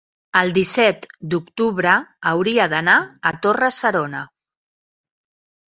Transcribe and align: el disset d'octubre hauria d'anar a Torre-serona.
el 0.39 0.47
disset 0.53 1.05
d'octubre 1.33 1.93
hauria 2.31 2.67
d'anar 2.75 2.99
a 3.33 3.35
Torre-serona. 3.45 4.25